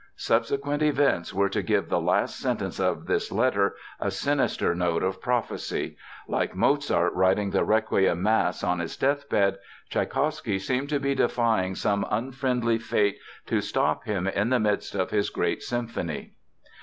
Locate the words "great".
15.29-15.61